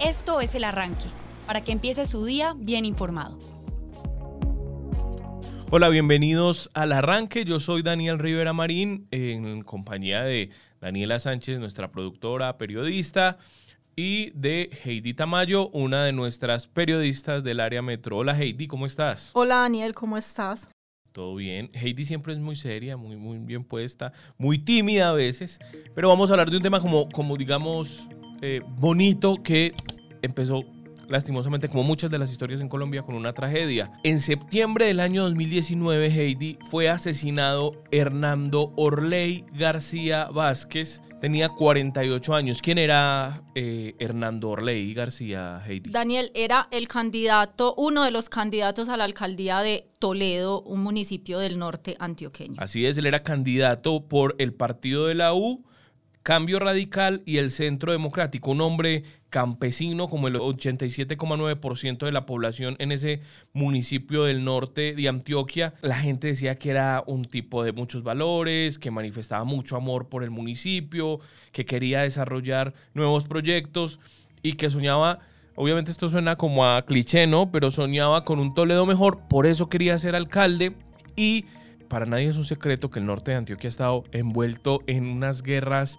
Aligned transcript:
Esto 0.00 0.40
es 0.40 0.54
el 0.54 0.64
arranque, 0.64 1.06
para 1.46 1.60
que 1.60 1.72
empiece 1.72 2.06
su 2.06 2.24
día 2.24 2.54
bien 2.56 2.84
informado. 2.84 3.38
Hola, 5.70 5.88
bienvenidos 5.88 6.68
al 6.74 6.90
arranque. 6.92 7.44
Yo 7.44 7.60
soy 7.60 7.82
Daniel 7.82 8.18
Rivera 8.18 8.52
Marín, 8.52 9.06
en 9.12 9.62
compañía 9.62 10.22
de 10.22 10.50
Daniela 10.80 11.20
Sánchez, 11.20 11.60
nuestra 11.60 11.92
productora, 11.92 12.58
periodista, 12.58 13.38
y 13.94 14.30
de 14.30 14.70
Heidi 14.84 15.14
Tamayo, 15.14 15.68
una 15.68 16.04
de 16.04 16.12
nuestras 16.12 16.66
periodistas 16.66 17.44
del 17.44 17.60
área 17.60 17.82
metro. 17.82 18.16
Hola 18.16 18.36
Heidi, 18.36 18.66
¿cómo 18.66 18.86
estás? 18.86 19.30
Hola 19.34 19.56
Daniel, 19.56 19.94
¿cómo 19.94 20.16
estás? 20.16 20.68
Todo 21.12 21.34
bien. 21.34 21.70
Heidi 21.72 22.04
siempre 22.04 22.32
es 22.32 22.38
muy 22.38 22.54
seria, 22.56 22.96
muy, 22.96 23.16
muy 23.16 23.38
bien 23.38 23.64
puesta, 23.64 24.12
muy 24.38 24.58
tímida 24.58 25.10
a 25.10 25.12
veces, 25.12 25.58
pero 25.94 26.08
vamos 26.08 26.30
a 26.30 26.34
hablar 26.34 26.50
de 26.50 26.56
un 26.56 26.62
tema 26.62 26.80
como, 26.80 27.08
como 27.08 27.36
digamos, 27.36 28.08
eh, 28.42 28.62
bonito 28.78 29.42
que 29.42 29.74
empezó 30.22 30.62
lastimosamente 31.10 31.68
como 31.68 31.82
muchas 31.82 32.10
de 32.10 32.18
las 32.18 32.30
historias 32.30 32.60
en 32.60 32.68
Colombia 32.68 33.02
con 33.02 33.14
una 33.14 33.34
tragedia. 33.34 33.90
En 34.04 34.20
septiembre 34.20 34.86
del 34.86 35.00
año 35.00 35.24
2019, 35.24 36.06
Heidi 36.06 36.58
fue 36.70 36.88
asesinado 36.88 37.72
Hernando 37.90 38.72
Orley 38.76 39.44
García 39.52 40.28
Vázquez. 40.32 41.02
Tenía 41.20 41.50
48 41.50 42.34
años. 42.34 42.62
¿Quién 42.62 42.78
era 42.78 43.42
eh, 43.54 43.94
Hernando 43.98 44.50
Orley 44.50 44.94
García 44.94 45.62
Heidi? 45.66 45.90
Daniel 45.90 46.30
era 46.34 46.68
el 46.70 46.88
candidato, 46.88 47.74
uno 47.76 48.04
de 48.04 48.10
los 48.10 48.30
candidatos 48.30 48.88
a 48.88 48.96
la 48.96 49.04
alcaldía 49.04 49.60
de 49.60 49.88
Toledo, 49.98 50.62
un 50.62 50.80
municipio 50.82 51.38
del 51.38 51.58
norte 51.58 51.96
antioqueño. 51.98 52.54
Así 52.58 52.86
es, 52.86 52.96
él 52.96 53.06
era 53.06 53.22
candidato 53.22 54.08
por 54.08 54.36
el 54.38 54.54
partido 54.54 55.06
de 55.06 55.16
la 55.16 55.34
U 55.34 55.64
Cambio 56.22 56.58
Radical 56.58 57.22
y 57.24 57.38
el 57.38 57.50
Centro 57.50 57.92
Democrático, 57.92 58.50
un 58.50 58.60
hombre 58.60 59.04
campesino 59.30 60.08
como 60.08 60.28
el 60.28 60.34
87,9% 60.34 62.04
de 62.04 62.12
la 62.12 62.26
población 62.26 62.76
en 62.78 62.92
ese 62.92 63.20
municipio 63.52 64.24
del 64.24 64.44
norte 64.44 64.94
de 64.94 65.08
Antioquia. 65.08 65.74
La 65.80 65.98
gente 65.98 66.26
decía 66.26 66.58
que 66.58 66.70
era 66.70 67.02
un 67.06 67.24
tipo 67.24 67.64
de 67.64 67.72
muchos 67.72 68.02
valores, 68.02 68.78
que 68.78 68.90
manifestaba 68.90 69.44
mucho 69.44 69.76
amor 69.76 70.08
por 70.08 70.22
el 70.22 70.30
municipio, 70.30 71.20
que 71.52 71.64
quería 71.64 72.02
desarrollar 72.02 72.74
nuevos 72.92 73.24
proyectos 73.24 73.98
y 74.42 74.54
que 74.54 74.68
soñaba, 74.68 75.20
obviamente 75.54 75.90
esto 75.90 76.08
suena 76.08 76.36
como 76.36 76.66
a 76.66 76.84
cliché, 76.84 77.26
¿no? 77.26 77.50
Pero 77.50 77.70
soñaba 77.70 78.24
con 78.24 78.40
un 78.40 78.52
Toledo 78.52 78.84
mejor, 78.84 79.26
por 79.28 79.46
eso 79.46 79.70
quería 79.70 79.96
ser 79.96 80.14
alcalde 80.14 80.74
y 81.16 81.46
para 81.90 82.06
nadie 82.06 82.28
es 82.28 82.38
un 82.38 82.44
secreto 82.44 82.88
que 82.88 83.00
el 83.00 83.06
norte 83.06 83.32
de 83.32 83.36
Antioquia 83.36 83.66
ha 83.66 83.68
estado 83.68 84.04
envuelto 84.12 84.80
en 84.86 85.06
unas 85.06 85.42
guerras 85.42 85.98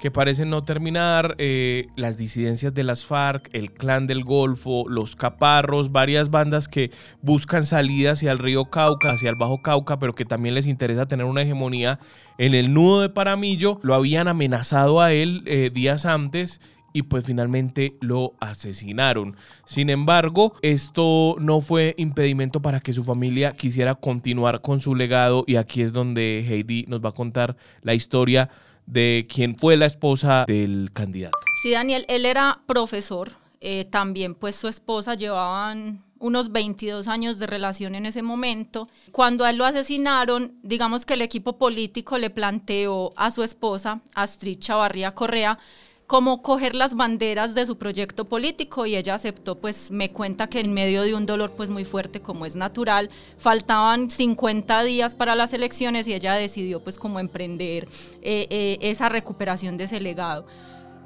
que 0.00 0.10
parecen 0.10 0.50
no 0.50 0.64
terminar, 0.64 1.36
eh, 1.38 1.88
las 1.96 2.16
disidencias 2.16 2.74
de 2.74 2.82
las 2.82 3.06
FARC, 3.06 3.48
el 3.52 3.72
clan 3.72 4.06
del 4.06 4.24
Golfo, 4.24 4.88
los 4.88 5.14
caparros, 5.14 5.92
varias 5.92 6.30
bandas 6.30 6.68
que 6.68 6.90
buscan 7.22 7.64
salida 7.64 8.12
hacia 8.12 8.32
el 8.32 8.38
río 8.38 8.66
Cauca, 8.66 9.12
hacia 9.12 9.30
el 9.30 9.36
Bajo 9.36 9.62
Cauca, 9.62 9.98
pero 9.98 10.14
que 10.14 10.24
también 10.24 10.54
les 10.54 10.66
interesa 10.66 11.06
tener 11.06 11.24
una 11.24 11.42
hegemonía 11.42 11.98
en 12.38 12.54
el 12.54 12.74
nudo 12.74 13.00
de 13.00 13.08
Paramillo, 13.08 13.78
lo 13.82 13.94
habían 13.94 14.28
amenazado 14.28 15.00
a 15.00 15.12
él 15.12 15.42
eh, 15.46 15.70
días 15.72 16.04
antes 16.04 16.60
y 16.96 17.02
pues 17.02 17.26
finalmente 17.26 17.98
lo 18.00 18.32
asesinaron. 18.40 19.36
Sin 19.66 19.90
embargo, 19.90 20.54
esto 20.62 21.36
no 21.38 21.60
fue 21.60 21.94
impedimento 21.98 22.62
para 22.62 22.80
que 22.80 22.94
su 22.94 23.04
familia 23.04 23.52
quisiera 23.52 23.96
continuar 23.96 24.62
con 24.62 24.80
su 24.80 24.94
legado 24.94 25.44
y 25.46 25.56
aquí 25.56 25.82
es 25.82 25.92
donde 25.92 26.42
Heidi 26.48 26.86
nos 26.88 27.04
va 27.04 27.10
a 27.10 27.12
contar 27.12 27.54
la 27.82 27.92
historia 27.92 28.48
de 28.86 29.26
quién 29.30 29.56
fue 29.56 29.76
la 29.76 29.84
esposa 29.84 30.46
del 30.46 30.90
candidato. 30.94 31.36
Sí, 31.62 31.72
Daniel, 31.72 32.06
él 32.08 32.24
era 32.24 32.60
profesor, 32.64 33.32
eh, 33.60 33.84
también 33.84 34.34
pues 34.34 34.56
su 34.56 34.66
esposa 34.66 35.14
llevaban 35.14 36.02
unos 36.18 36.50
22 36.50 37.08
años 37.08 37.38
de 37.38 37.46
relación 37.46 37.94
en 37.94 38.06
ese 38.06 38.22
momento. 38.22 38.88
Cuando 39.12 39.44
a 39.44 39.50
él 39.50 39.58
lo 39.58 39.66
asesinaron, 39.66 40.54
digamos 40.62 41.04
que 41.04 41.12
el 41.12 41.20
equipo 41.20 41.58
político 41.58 42.16
le 42.16 42.30
planteó 42.30 43.12
a 43.16 43.30
su 43.30 43.42
esposa, 43.42 44.00
Astrid 44.14 44.60
Chavarría 44.60 45.14
Correa, 45.14 45.58
como 46.06 46.40
coger 46.40 46.74
las 46.74 46.94
banderas 46.94 47.54
de 47.54 47.66
su 47.66 47.78
proyecto 47.78 48.26
político 48.26 48.86
y 48.86 48.96
ella 48.96 49.14
aceptó, 49.14 49.58
pues 49.58 49.90
me 49.90 50.12
cuenta 50.12 50.48
que 50.48 50.60
en 50.60 50.72
medio 50.72 51.02
de 51.02 51.14
un 51.14 51.26
dolor 51.26 51.52
pues 51.52 51.68
muy 51.68 51.84
fuerte 51.84 52.20
como 52.20 52.46
es 52.46 52.54
natural, 52.54 53.10
faltaban 53.38 54.10
50 54.10 54.82
días 54.84 55.14
para 55.16 55.34
las 55.34 55.52
elecciones 55.52 56.06
y 56.06 56.14
ella 56.14 56.34
decidió 56.34 56.82
pues 56.82 56.96
como 56.98 57.18
emprender 57.18 57.88
eh, 58.22 58.46
eh, 58.50 58.78
esa 58.82 59.08
recuperación 59.08 59.76
de 59.76 59.84
ese 59.84 60.00
legado. 60.00 60.46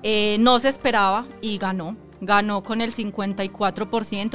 Eh, 0.02 0.36
no 0.40 0.58
se 0.58 0.68
esperaba 0.68 1.26
y 1.40 1.56
ganó, 1.58 1.96
ganó 2.20 2.62
con 2.62 2.82
el 2.82 2.92
54%, 2.92 3.52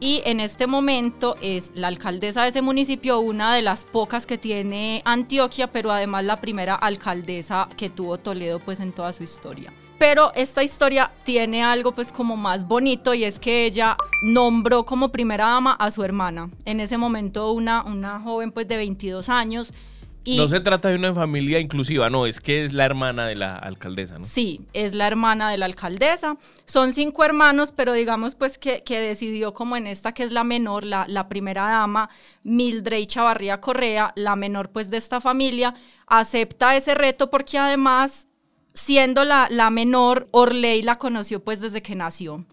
y 0.00 0.22
en 0.24 0.40
este 0.40 0.66
momento 0.66 1.36
es 1.42 1.72
la 1.74 1.88
alcaldesa 1.88 2.42
de 2.42 2.48
ese 2.48 2.62
municipio, 2.62 3.20
una 3.20 3.54
de 3.54 3.60
las 3.60 3.84
pocas 3.84 4.26
que 4.26 4.38
tiene 4.38 5.02
Antioquia, 5.04 5.70
pero 5.70 5.92
además 5.92 6.24
la 6.24 6.40
primera 6.40 6.74
alcaldesa 6.74 7.68
que 7.76 7.90
tuvo 7.90 8.16
Toledo 8.16 8.58
pues 8.60 8.80
en 8.80 8.92
toda 8.92 9.12
su 9.12 9.22
historia. 9.22 9.72
Pero 9.98 10.32
esta 10.34 10.62
historia 10.62 11.12
tiene 11.24 11.62
algo 11.62 11.92
pues 11.92 12.10
como 12.10 12.34
más 12.34 12.66
bonito 12.66 13.12
y 13.12 13.24
es 13.24 13.38
que 13.38 13.66
ella 13.66 13.98
nombró 14.22 14.86
como 14.86 15.10
primera 15.10 15.44
dama 15.44 15.74
a 15.74 15.90
su 15.90 16.02
hermana. 16.02 16.48
En 16.64 16.80
ese 16.80 16.96
momento 16.96 17.52
una, 17.52 17.82
una 17.84 18.18
joven 18.20 18.52
pues 18.52 18.66
de 18.66 18.78
22 18.78 19.28
años 19.28 19.74
no 20.36 20.48
se 20.48 20.60
trata 20.60 20.88
de 20.88 20.96
una 20.96 21.14
familia 21.14 21.60
inclusiva, 21.60 22.10
no, 22.10 22.26
es 22.26 22.40
que 22.40 22.64
es 22.64 22.72
la 22.72 22.84
hermana 22.84 23.26
de 23.26 23.34
la 23.34 23.56
alcaldesa, 23.56 24.18
¿no? 24.18 24.24
Sí, 24.24 24.60
es 24.72 24.94
la 24.94 25.06
hermana 25.06 25.50
de 25.50 25.58
la 25.58 25.66
alcaldesa. 25.66 26.36
Son 26.66 26.92
cinco 26.92 27.24
hermanos, 27.24 27.72
pero 27.74 27.92
digamos 27.92 28.34
pues 28.34 28.58
que, 28.58 28.82
decidió 28.86 29.54
como 29.54 29.76
en 29.76 29.86
esta 29.86 30.12
que 30.12 30.22
es 30.22 30.32
la 30.32 30.44
menor, 30.44 30.84
la, 30.84 31.06
la 31.08 31.28
primera 31.28 31.68
dama, 31.68 32.10
Mildred 32.42 33.06
Chavarría 33.06 33.60
Correa, 33.60 34.12
la 34.16 34.36
menor 34.36 34.70
pues 34.70 34.90
de 34.90 34.96
esta 34.96 35.20
familia, 35.20 35.74
acepta 36.06 36.76
ese 36.76 36.94
reto 36.94 37.30
porque 37.30 37.58
además, 37.58 38.26
siendo 38.74 39.24
la, 39.24 39.48
la 39.50 39.70
menor, 39.70 40.28
Orley 40.30 40.82
la 40.82 40.98
conoció 40.98 41.42
pues 41.42 41.60
desde 41.60 41.82
que 41.82 41.94
nació. 41.94 42.44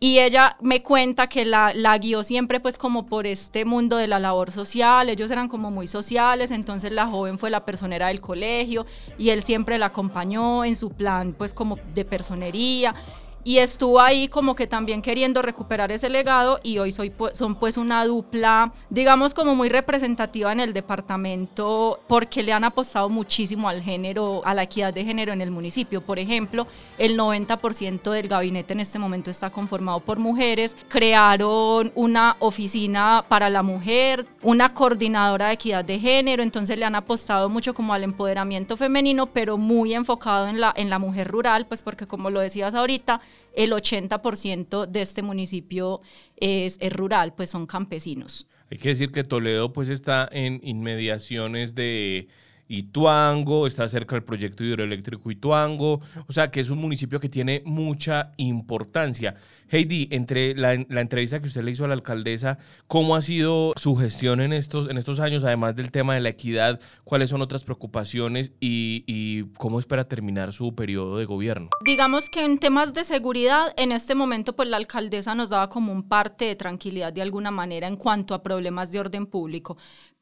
Y 0.00 0.20
ella 0.20 0.56
me 0.60 0.80
cuenta 0.80 1.28
que 1.28 1.44
la, 1.44 1.72
la, 1.74 1.98
guió 1.98 2.22
siempre 2.22 2.60
pues 2.60 2.78
como 2.78 3.06
por 3.06 3.26
este 3.26 3.64
mundo 3.64 3.96
de 3.96 4.06
la 4.06 4.20
labor 4.20 4.52
social, 4.52 5.08
ellos 5.08 5.28
eran 5.30 5.48
como 5.48 5.72
muy 5.72 5.88
sociales, 5.88 6.52
entonces 6.52 6.92
la 6.92 7.08
joven 7.08 7.36
fue 7.36 7.50
la 7.50 7.64
personera 7.64 8.06
del 8.06 8.20
colegio 8.20 8.86
y 9.18 9.30
él 9.30 9.42
siempre 9.42 9.76
la 9.76 9.86
acompañó 9.86 10.64
en 10.64 10.76
su 10.76 10.90
plan 10.90 11.34
pues 11.36 11.52
como 11.52 11.80
de 11.94 12.04
personería 12.04 12.94
y 13.44 13.58
estuvo 13.58 14.00
ahí 14.00 14.28
como 14.28 14.54
que 14.54 14.66
también 14.66 15.02
queriendo 15.02 15.42
recuperar 15.42 15.92
ese 15.92 16.08
legado 16.08 16.60
y 16.62 16.78
hoy 16.78 16.92
soy, 16.92 17.12
son 17.32 17.54
pues 17.54 17.76
una 17.76 18.04
dupla, 18.04 18.72
digamos 18.90 19.34
como 19.34 19.54
muy 19.54 19.68
representativa 19.68 20.52
en 20.52 20.60
el 20.60 20.72
departamento 20.72 22.00
porque 22.06 22.42
le 22.42 22.52
han 22.52 22.64
apostado 22.64 23.08
muchísimo 23.08 23.68
al 23.68 23.82
género, 23.82 24.42
a 24.44 24.54
la 24.54 24.64
equidad 24.64 24.92
de 24.92 25.04
género 25.04 25.32
en 25.32 25.40
el 25.40 25.50
municipio. 25.50 26.00
Por 26.00 26.18
ejemplo, 26.18 26.66
el 26.98 27.16
90% 27.18 28.10
del 28.10 28.28
gabinete 28.28 28.74
en 28.74 28.80
este 28.80 28.98
momento 28.98 29.30
está 29.30 29.50
conformado 29.50 30.00
por 30.00 30.18
mujeres, 30.18 30.76
crearon 30.88 31.92
una 31.94 32.36
oficina 32.40 33.24
para 33.28 33.50
la 33.50 33.62
mujer, 33.62 34.26
una 34.42 34.74
coordinadora 34.74 35.48
de 35.48 35.54
equidad 35.54 35.84
de 35.84 35.98
género, 35.98 36.42
entonces 36.42 36.78
le 36.78 36.84
han 36.84 36.94
apostado 36.94 37.48
mucho 37.48 37.74
como 37.74 37.94
al 37.94 38.04
empoderamiento 38.04 38.76
femenino, 38.76 39.26
pero 39.26 39.56
muy 39.56 39.94
enfocado 39.94 40.48
en 40.48 40.60
la, 40.60 40.72
en 40.76 40.90
la 40.90 40.98
mujer 40.98 41.28
rural, 41.28 41.66
pues 41.66 41.82
porque 41.82 42.06
como 42.06 42.30
lo 42.30 42.40
decías 42.40 42.74
ahorita, 42.74 43.20
el 43.54 43.72
80% 43.72 44.86
de 44.86 45.00
este 45.00 45.22
municipio 45.22 46.00
es, 46.36 46.78
rural, 46.92 47.34
pues 47.34 47.50
son 47.50 47.66
campesinos. 47.66 48.46
Hay 48.70 48.78
que 48.78 48.90
decir 48.90 49.10
que 49.10 49.24
Toledo 49.24 49.72
pues 49.72 49.88
está 49.88 50.28
en 50.30 50.60
inmediaciones 50.62 51.74
de 51.74 52.28
Ituango, 52.68 53.66
está 53.66 53.88
cerca 53.88 54.14
del 54.14 54.24
proyecto 54.24 54.62
hidroeléctrico 54.62 55.30
Ituango, 55.30 56.00
o 56.26 56.32
sea 56.32 56.50
que 56.50 56.60
es 56.60 56.70
un 56.70 56.78
municipio 56.78 57.18
que 57.18 57.28
tiene 57.28 57.62
mucha 57.64 58.32
importancia. 58.36 59.34
Heidi, 59.70 60.08
entre 60.10 60.54
la, 60.54 60.72
entrevista 60.72 61.40
que 61.40 61.46
usted 61.46 61.62
le 61.62 61.72
hizo 61.72 61.84
a 61.84 61.88
la 61.88 61.94
alcaldesa, 61.94 62.58
¿cómo 62.86 63.14
ha 63.16 63.22
sido 63.22 63.72
su 63.76 63.96
gestión 63.96 64.40
en 64.40 64.52
estos, 64.52 64.88
en 64.88 64.96
estos 64.96 65.20
años, 65.20 65.44
además 65.44 65.76
del 65.76 65.90
tema 65.90 66.14
de 66.14 66.20
la 66.20 66.30
equidad? 66.30 66.80
¿Cuáles 67.04 67.30
son 67.30 67.42
otras 67.42 67.64
preocupaciones 67.64 68.52
y, 68.60 69.04
y 69.06 69.44
cómo 69.58 69.78
espera 69.78 70.08
terminar 70.08 70.52
su 70.52 70.74
periodo 70.74 71.18
de 71.18 71.26
gobierno? 71.26 71.68
Digamos 71.84 72.30
que 72.30 72.44
en 72.44 72.58
temas 72.58 72.94
de 72.94 73.04
seguridad, 73.04 73.74
en 73.76 73.92
este 73.92 74.14
momento, 74.14 74.56
pues 74.56 74.68
la 74.68 74.78
alcaldesa 74.78 75.34
nos 75.34 75.50
daba 75.50 75.68
como 75.68 75.92
un 75.92 76.02
parte 76.02 76.46
de 76.46 76.56
tranquilidad 76.56 77.12
de 77.12 77.22
alguna 77.22 77.50
manera 77.50 77.86
en 77.86 77.96
cuanto 77.96 78.34
a 78.34 78.42
problemas 78.42 78.90
de 78.90 79.00
orden 79.00 79.26
público 79.26 79.76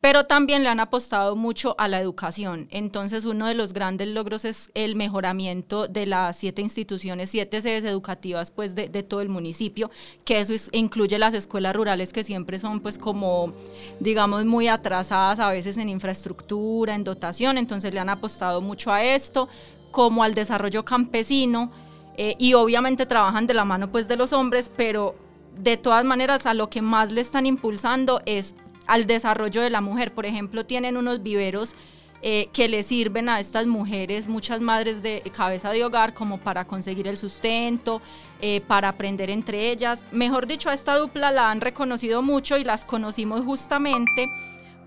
pero 0.06 0.22
también 0.22 0.62
le 0.62 0.68
han 0.68 0.78
apostado 0.78 1.34
mucho 1.34 1.74
a 1.78 1.88
la 1.88 1.98
educación. 1.98 2.68
Entonces, 2.70 3.24
uno 3.24 3.48
de 3.48 3.54
los 3.54 3.72
grandes 3.72 4.06
logros 4.06 4.44
es 4.44 4.70
el 4.74 4.94
mejoramiento 4.94 5.88
de 5.88 6.06
las 6.06 6.36
siete 6.36 6.62
instituciones, 6.62 7.30
siete 7.30 7.60
sedes 7.60 7.82
educativas 7.82 8.52
pues, 8.52 8.76
de, 8.76 8.86
todo 9.02 9.20
el 9.20 9.28
municipio, 9.28 9.90
que 10.24 10.38
eso 10.38 10.52
incluye 10.70 11.18
las 11.18 11.34
escuelas 11.34 11.74
rurales 11.74 12.12
que 12.12 12.22
siempre 12.22 12.60
son 12.60 12.78
pues 12.78 12.98
como, 12.98 13.52
digamos, 13.98 14.44
muy 14.44 14.68
atrasadas 14.68 15.40
a 15.40 15.50
veces 15.50 15.76
en 15.76 15.88
infraestructura, 15.88 16.94
en 16.94 17.02
dotación, 17.02 17.58
entonces 17.58 17.92
le 17.92 17.98
han 17.98 18.08
apostado 18.08 18.60
mucho 18.60 18.92
a 18.92 19.02
esto, 19.02 19.48
como 19.90 20.22
al 20.22 20.34
desarrollo 20.34 20.84
campesino, 20.84 21.72
eh, 22.16 22.36
y 22.38 22.54
obviamente 22.54 23.06
trabajan 23.06 23.48
de 23.48 23.54
la 23.54 23.64
mano 23.64 23.90
pues 23.90 24.06
de 24.06 24.14
los 24.14 24.32
hombres, 24.32 24.70
pero 24.76 25.16
de 25.58 25.76
todas 25.76 26.04
maneras 26.04 26.46
a 26.46 26.54
lo 26.54 26.70
que 26.70 26.82
más 26.82 27.10
le 27.10 27.20
están 27.20 27.46
impulsando 27.46 28.20
es 28.26 28.54
al 28.86 29.06
desarrollo 29.06 29.62
de 29.62 29.70
la 29.70 29.80
mujer. 29.80 30.12
Por 30.12 30.26
ejemplo, 30.26 30.64
tienen 30.66 30.96
unos 30.96 31.22
viveros 31.22 31.74
eh, 32.22 32.48
que 32.52 32.68
le 32.68 32.82
sirven 32.82 33.28
a 33.28 33.38
estas 33.38 33.66
mujeres, 33.66 34.26
muchas 34.26 34.60
madres 34.60 35.02
de 35.02 35.22
cabeza 35.34 35.70
de 35.70 35.84
hogar, 35.84 36.14
como 36.14 36.38
para 36.38 36.64
conseguir 36.64 37.06
el 37.08 37.16
sustento, 37.16 38.00
eh, 38.40 38.62
para 38.66 38.88
aprender 38.88 39.30
entre 39.30 39.70
ellas. 39.70 40.02
Mejor 40.12 40.46
dicho, 40.46 40.70
a 40.70 40.74
esta 40.74 40.96
dupla 40.96 41.30
la 41.30 41.50
han 41.50 41.60
reconocido 41.60 42.22
mucho 42.22 42.56
y 42.56 42.64
las 42.64 42.84
conocimos 42.84 43.42
justamente 43.42 44.26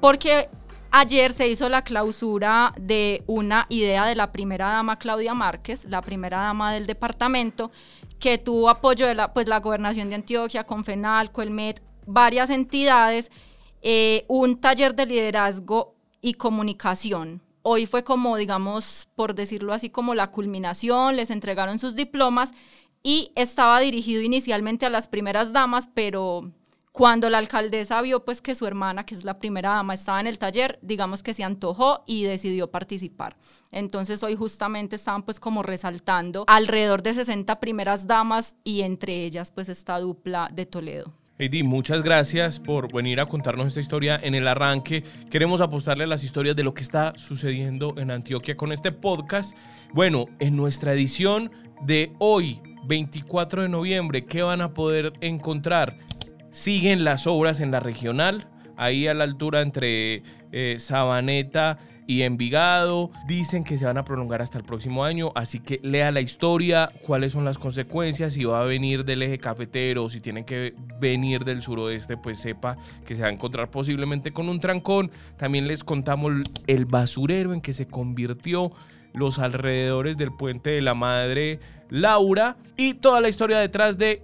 porque 0.02 0.50
ayer 0.92 1.34
se 1.34 1.48
hizo 1.48 1.70
la 1.70 1.84
clausura 1.84 2.74
de 2.80 3.24
una 3.28 3.68
idea 3.70 4.06
de 4.06 4.16
la 4.16 4.32
primera 4.32 4.70
dama 4.70 4.98
Claudia 4.98 5.34
Márquez, 5.34 5.86
la 5.86 6.02
primera 6.02 6.40
dama 6.40 6.74
del 6.74 6.88
departamento, 6.88 7.72
que 8.20 8.38
tuvo 8.38 8.70
apoyo 8.70 9.06
de 9.06 9.16
la, 9.16 9.34
pues, 9.34 9.48
la 9.48 9.60
gobernación 9.60 10.10
de 10.10 10.16
Antioquia, 10.16 10.66
Confenal, 10.66 11.32
Colmet, 11.32 11.82
varias 12.06 12.50
entidades 12.50 13.30
eh, 13.82 14.26
un 14.28 14.60
taller 14.60 14.96
de 14.96 15.06
liderazgo 15.06 15.96
y 16.22 16.34
comunicación. 16.34 17.42
Hoy 17.62 17.86
fue 17.86 18.04
como, 18.04 18.38
digamos, 18.38 19.10
por 19.16 19.36
decirlo 19.36 19.74
así, 19.74 19.90
como 19.90 20.16
la 20.16 20.32
culminación, 20.32 21.16
les 21.16 21.30
entregaron 21.30 21.80
sus 21.80 21.96
diplomas 21.96 22.54
y 23.04 23.32
estaba 23.36 23.80
dirigido 23.80 24.22
inicialmente 24.22 24.86
a 24.86 24.90
las 24.90 25.08
primeras 25.08 25.54
damas, 25.54 25.90
pero 25.94 26.52
cuando 26.92 27.30
la 27.30 27.38
alcaldesa 27.38 28.02
vio 28.02 28.26
pues 28.26 28.42
que 28.42 28.56
su 28.56 28.66
hermana, 28.66 29.06
que 29.06 29.16
es 29.16 29.24
la 29.24 29.40
primera 29.40 29.70
dama, 29.70 29.94
estaba 29.94 30.20
en 30.20 30.28
el 30.28 30.40
taller, 30.40 30.80
digamos 30.82 31.24
que 31.24 31.34
se 31.34 31.44
antojó 31.44 32.04
y 32.06 32.24
decidió 32.24 32.72
participar. 32.72 33.38
Entonces 33.72 34.22
hoy 34.24 34.36
justamente 34.36 34.96
estaban 34.96 35.24
pues 35.24 35.40
como 35.40 35.64
resaltando 35.64 36.44
alrededor 36.48 37.04
de 37.04 37.14
60 37.14 37.60
primeras 37.60 38.08
damas 38.08 38.56
y 38.64 38.82
entre 38.82 39.24
ellas 39.24 39.52
pues 39.52 39.70
esta 39.70 40.00
dupla 40.00 40.50
de 40.52 40.66
Toledo. 40.66 41.14
Heidi, 41.42 41.64
muchas 41.64 42.04
gracias 42.04 42.60
por 42.60 42.92
venir 42.92 43.22
a 43.22 43.26
contarnos 43.26 43.68
esta 43.68 43.80
historia 43.80 44.20
en 44.22 44.36
el 44.36 44.46
arranque. 44.46 45.06
Queremos 45.32 45.62
apostarle 45.62 46.06
las 46.06 46.26
historias 46.26 46.54
de 46.54 46.64
lo 46.64 46.74
que 46.74 46.82
está 46.82 47.14
sucediendo 47.16 47.94
en 47.98 48.12
Antioquia 48.12 48.58
con 48.58 48.74
este 48.74 48.92
podcast. 48.92 49.56
Bueno, 49.94 50.26
en 50.40 50.58
nuestra 50.58 50.92
edición 50.92 51.50
de 51.86 52.12
hoy, 52.20 52.60
24 52.88 53.62
de 53.62 53.70
noviembre, 53.70 54.26
¿qué 54.26 54.42
van 54.42 54.60
a 54.60 54.74
poder 54.74 55.14
encontrar? 55.22 55.98
Siguen 56.52 57.06
las 57.06 57.26
obras 57.26 57.62
en 57.62 57.72
la 57.72 57.80
regional, 57.80 58.46
ahí 58.76 59.08
a 59.08 59.14
la 59.14 59.24
altura 59.24 59.62
entre 59.62 60.24
eh, 60.52 60.76
Sabaneta 60.78 61.80
y 62.10 62.24
Envigado. 62.24 63.12
Dicen 63.28 63.64
que 63.64 63.78
se 63.78 63.86
van 63.86 64.00
a 64.00 64.04
prolongar 64.04 64.42
hasta 64.42 64.58
el 64.58 64.64
próximo 64.64 65.04
año, 65.04 65.32
así 65.36 65.60
que 65.60 65.80
lea 65.84 66.12
la 66.12 66.22
historia, 66.22 66.92
cuáles 67.06 67.34
son 67.34 67.46
las 67.46 67.60
consecuencias, 67.60 68.34
si 68.34 68.46
va 68.46 68.62
a 68.62 68.66
venir 68.66 69.06
del 69.06 69.22
eje 69.22 69.38
cafetero, 69.38 70.10
si 70.10 70.20
tienen 70.20 70.44
que 70.44 70.74
venir 71.00 71.46
del 71.46 71.62
suroeste, 71.62 72.18
pues 72.18 72.40
sepa 72.40 72.78
que 73.06 73.16
se 73.16 73.22
va 73.22 73.28
a 73.28 73.32
encontrar 73.32 73.70
posiblemente 73.70 74.34
con 74.34 74.50
un 74.50 74.60
trancón. 74.60 75.12
También 75.38 75.68
les 75.68 75.84
contamos 75.84 76.34
el 76.66 76.86
basurero 76.86 77.54
en 77.54 77.62
que 77.62 77.74
se 77.74 77.86
convirtió 77.86 78.72
los 79.14 79.38
alrededores 79.38 80.18
del 80.18 80.32
puente 80.32 80.72
de 80.72 80.82
la 80.82 80.96
madre 80.96 81.60
Laura 81.92 82.58
y 82.76 82.96
toda 82.96 83.22
la 83.22 83.30
historia 83.30 83.60
detrás 83.60 84.00
de 84.00 84.24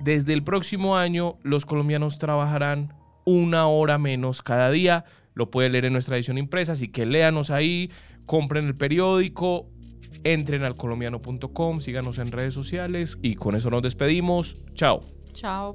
desde 0.00 0.34
el 0.34 0.42
próximo 0.42 0.98
año 0.98 1.38
los 1.42 1.64
colombianos 1.64 2.18
trabajarán 2.18 2.92
una 3.24 3.68
hora 3.68 3.96
menos 3.96 4.42
cada 4.42 4.70
día 4.70 5.06
lo 5.34 5.50
puede 5.50 5.70
leer 5.70 5.86
en 5.86 5.92
nuestra 5.92 6.16
edición 6.16 6.38
impresa, 6.38 6.72
así 6.72 6.88
que 6.88 7.06
léanos 7.06 7.50
ahí, 7.50 7.90
compren 8.26 8.66
el 8.66 8.74
periódico, 8.74 9.68
entren 10.24 10.62
al 10.62 10.76
colombiano.com, 10.76 11.78
síganos 11.78 12.18
en 12.18 12.32
redes 12.32 12.54
sociales 12.54 13.18
y 13.22 13.34
con 13.34 13.54
eso 13.54 13.70
nos 13.70 13.82
despedimos. 13.82 14.56
Chao. 14.74 15.00
Chao. 15.32 15.74